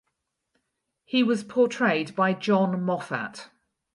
[1.05, 3.49] He was portrayed by John Moffat.